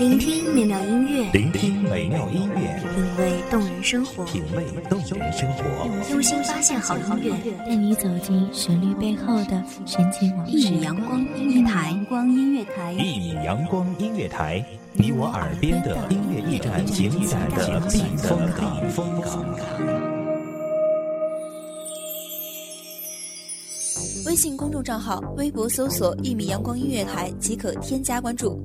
[0.00, 5.62] 聆听美妙音乐，聆听美妙音乐，品味动人生活，品味动人生活。
[6.10, 10.52] 用心发现好音乐，带你走进旋律背后的神奇往事。
[10.52, 14.64] 一米阳光音乐台，阳光音乐台，一米阳光音乐台，
[14.94, 18.90] 你我耳边的音乐驿站，情感的避风港。
[18.90, 19.44] 风港。
[24.24, 28.64] 微信公众账号、微博搜索“一米阳光音乐台”即可添加关注。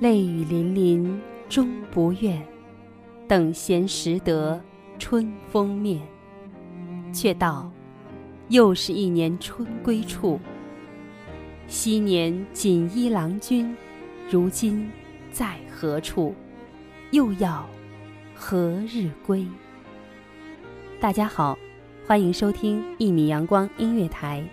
[0.00, 2.40] 泪雨霖霖终不怨，
[3.26, 4.62] 等闲识得
[4.96, 6.00] 春风面。
[7.12, 7.68] 却道，
[8.48, 10.38] 又是一年春归处。
[11.66, 13.76] 昔年锦衣郎君，
[14.30, 14.88] 如今
[15.32, 16.32] 在何处？
[17.10, 17.68] 又要
[18.36, 19.44] 何日归？
[21.00, 21.58] 大家好，
[22.06, 24.44] 欢迎收听一米阳光音乐台，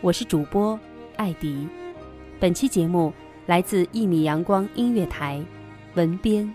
[0.00, 0.78] 我是主播
[1.16, 1.66] 艾迪。
[2.38, 3.12] 本期节目。
[3.44, 5.42] 来自一米阳光音乐台，
[5.94, 6.48] 文编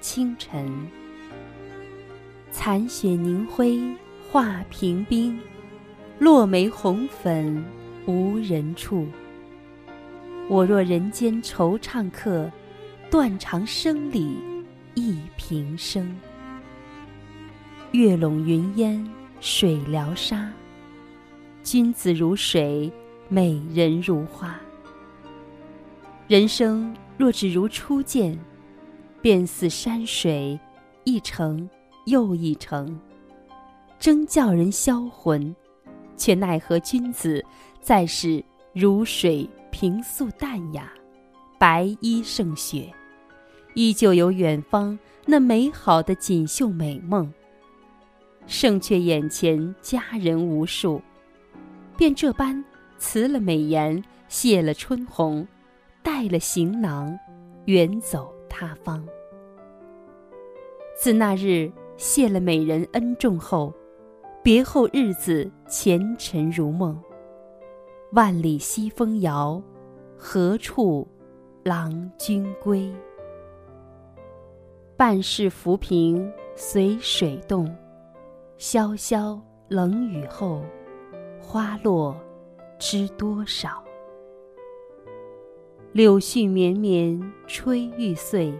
[0.00, 0.70] 清晨。
[2.50, 3.80] 残雪凝辉
[4.30, 5.38] 化平冰，
[6.18, 7.64] 落梅红粉
[8.06, 9.06] 无人处。
[10.46, 12.50] 我若人间惆怅客，
[13.10, 14.36] 断肠声里
[14.94, 16.14] 忆平生。
[17.92, 19.02] 月笼云烟
[19.40, 20.52] 水疗沙，
[21.62, 22.92] 君子如水，
[23.30, 24.60] 美人如花。
[26.26, 28.38] 人生若只如初见，
[29.20, 30.58] 便似山水
[31.04, 31.68] 一程
[32.06, 32.98] 又一程，
[33.98, 35.54] 真叫人销魂。
[36.16, 37.44] 却奈何君子
[37.80, 38.42] 在是
[38.72, 40.90] 如水平素淡雅，
[41.58, 42.90] 白衣胜雪，
[43.74, 47.30] 依旧有远方那美好的锦绣美梦。
[48.46, 51.02] 胜却眼前佳人无数，
[51.96, 52.64] 便这般
[52.96, 55.46] 辞了美颜，谢了春红。
[56.04, 57.18] 带了行囊，
[57.64, 59.02] 远走他方。
[60.94, 63.72] 自那日谢了美人恩重后，
[64.42, 67.02] 别后日子前尘如梦。
[68.12, 69.60] 万里西风遥，
[70.16, 71.08] 何处
[71.64, 72.94] 郎君归？
[74.96, 77.66] 半世浮萍随水动，
[78.58, 80.62] 潇潇冷雨后，
[81.40, 82.14] 花落
[82.78, 83.82] 知多少？
[85.94, 88.52] 柳絮绵绵吹欲碎，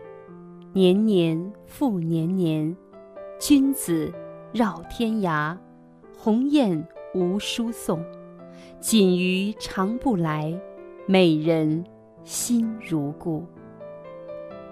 [0.73, 2.77] 年年复年年。
[3.41, 4.13] 君子
[4.53, 5.59] 绕天涯，
[6.17, 8.01] 鸿雁无书送。
[8.79, 10.57] 锦鱼长不来，
[11.09, 11.85] 美人
[12.23, 13.45] 心如故。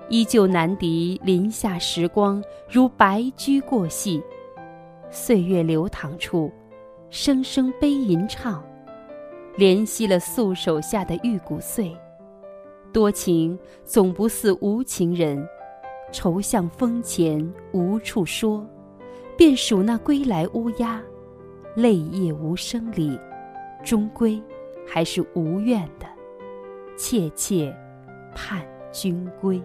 [0.08, 2.40] 依旧难敌林下时光，
[2.70, 4.22] 如白驹过隙。
[5.10, 6.48] 岁月流淌处，
[7.10, 8.62] 声声悲吟唱，
[9.58, 11.92] 怜惜了素手下的玉骨碎。
[12.92, 15.48] 多情总不似无情人，
[16.12, 18.66] 愁向风前无处说，
[19.36, 21.02] 便数那归来乌鸦，
[21.74, 23.18] 泪夜无声里，
[23.82, 24.40] 终归
[24.86, 26.06] 还是无怨的，
[26.96, 27.74] 切切
[28.34, 28.62] 盼
[28.92, 29.60] 君归。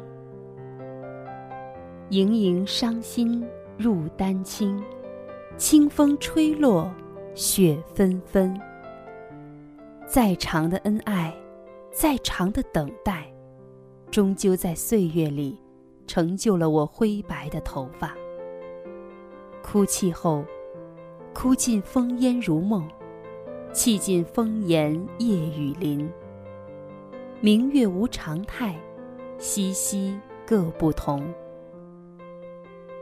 [2.10, 3.46] 盈盈伤心
[3.78, 4.82] 入丹青，
[5.58, 6.90] 清风吹落
[7.36, 8.58] 雪纷纷。
[10.08, 11.36] 再长的恩爱。
[12.00, 13.28] 再长的等待，
[14.12, 15.58] 终究在岁月里，
[16.06, 18.16] 成就了我灰白的头发。
[19.64, 20.46] 哭泣后，
[21.34, 22.88] 哭尽风烟如梦，
[23.74, 26.08] 泣尽风言夜雨淋。
[27.42, 28.80] 明月无常态，
[29.40, 30.16] 夕夕
[30.46, 31.28] 各不同。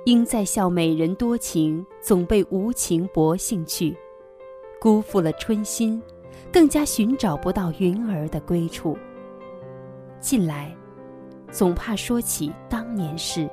[0.06, 3.94] 应在笑美人多情，总被无情薄幸去，
[4.80, 6.02] 辜负了春心。
[6.52, 8.98] 更加寻找不到云儿的归处。
[10.20, 10.74] 近来，
[11.52, 13.50] 总怕说起当年事，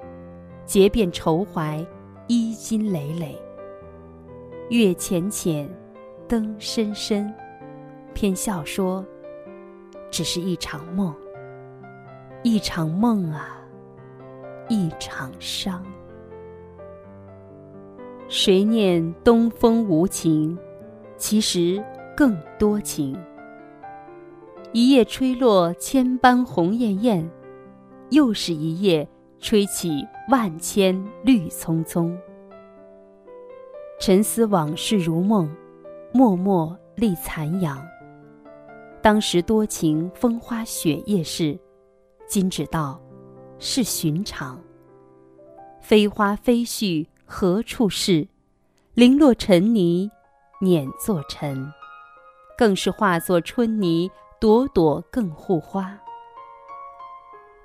[0.65, 1.85] 结遍愁怀，
[2.29, 3.37] 衣襟累累。
[4.71, 5.69] 月浅浅，
[6.27, 7.33] 灯深深，
[8.15, 9.05] 偏笑说
[10.11, 11.15] ：“只是一场梦，
[12.43, 13.59] 一场梦啊，
[14.69, 15.85] 一场伤。”
[18.29, 20.57] 谁念东风无情，
[21.19, 21.85] 其实
[22.17, 23.17] 更多情。
[24.73, 27.31] 一夜吹落千般红艳艳，
[28.11, 29.07] 又是一夜
[29.39, 32.17] 吹起万千绿葱葱。
[34.01, 35.49] 沉思往事如梦，
[36.13, 37.81] 脉脉立残阳。
[39.03, 41.59] 当时多情风花雪月事，
[42.27, 43.01] 今只道
[43.59, 44.61] 是寻常。
[45.81, 48.27] 飞花飞絮何处是？
[48.95, 50.11] 零落尘泥
[50.61, 51.67] 碾作尘，
[52.63, 54.09] 更是化作春泥。
[54.39, 55.99] 朵朵更护花。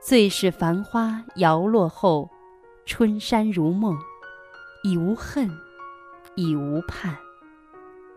[0.01, 2.27] 最是繁花摇落后，
[2.83, 3.95] 春山如梦，
[4.83, 5.47] 已无恨，
[6.35, 7.15] 已无盼。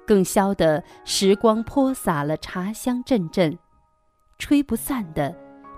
[0.06, 3.58] 更消得时光泼洒了茶香阵阵，
[4.38, 5.36] 吹不散的，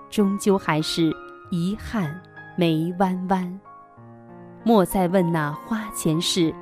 [0.09, 1.11] 终究还是
[1.51, 2.21] 遗憾
[2.55, 3.59] 眉弯弯。
[4.63, 6.55] 莫再问那花前事，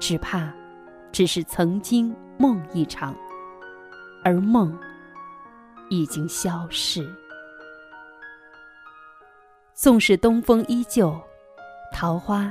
[0.00, 0.50] 只怕
[1.12, 3.14] 只是曾经梦一场，
[4.24, 4.76] 而梦。
[5.88, 7.06] 已经消逝。
[9.74, 11.14] 纵使东风依旧，
[11.92, 12.50] 桃花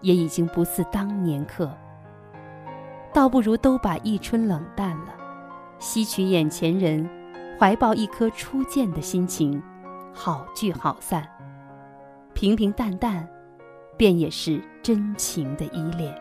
[0.00, 1.70] 也已经不似当年客。
[3.14, 5.14] 倒不如都把一春冷淡了，
[5.78, 7.08] 吸取眼前人，
[7.60, 9.62] 怀抱一颗初见的心情，
[10.12, 11.28] 好聚好散，
[12.34, 13.28] 平平淡淡，
[13.96, 16.12] 便也是真情的依恋。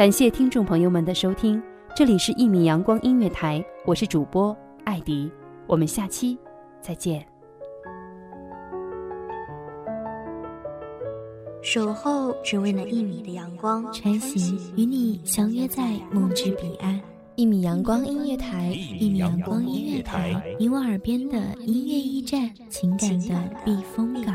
[0.00, 1.62] 感谢听众朋友们的收听，
[1.94, 5.30] 这里是《一米阳光音乐台》，我是主播艾迪，
[5.66, 6.38] 我们下期
[6.80, 7.22] 再见。
[11.60, 16.98] 守候只为那一米的阳光，晨曦与你相约在梦之彼岸。
[17.34, 24.34] 一米阳光音乐台，一米阳光音乐台，你我耳边的音乐驿站，情感的避风港。